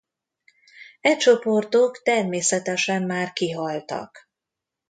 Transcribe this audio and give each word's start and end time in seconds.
E 1.01 1.17
csoportok 1.17 2.03
természetesen 2.03 3.03
már 3.03 3.33
kihaltak. 3.33 4.29